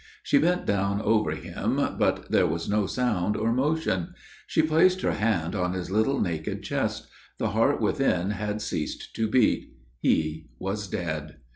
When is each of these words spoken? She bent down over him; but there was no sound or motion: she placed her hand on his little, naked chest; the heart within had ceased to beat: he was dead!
She 0.23 0.39
bent 0.39 0.65
down 0.65 0.99
over 0.99 1.29
him; 1.29 1.75
but 1.99 2.31
there 2.31 2.47
was 2.47 2.67
no 2.67 2.87
sound 2.87 3.37
or 3.37 3.53
motion: 3.53 4.15
she 4.47 4.63
placed 4.63 5.01
her 5.01 5.11
hand 5.11 5.53
on 5.53 5.73
his 5.73 5.91
little, 5.91 6.19
naked 6.19 6.63
chest; 6.63 7.05
the 7.37 7.49
heart 7.49 7.79
within 7.79 8.31
had 8.31 8.63
ceased 8.63 9.15
to 9.15 9.27
beat: 9.27 9.75
he 9.99 10.49
was 10.57 10.87
dead! 10.87 11.35